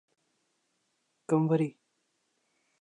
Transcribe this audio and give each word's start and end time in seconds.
Khanauri 1.29 1.69